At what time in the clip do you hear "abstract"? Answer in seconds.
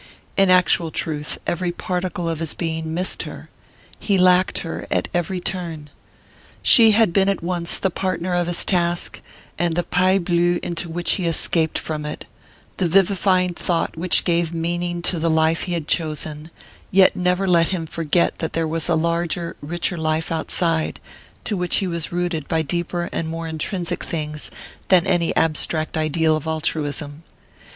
25.35-25.95